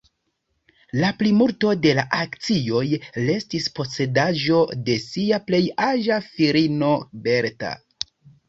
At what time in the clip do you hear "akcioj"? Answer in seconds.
2.21-2.81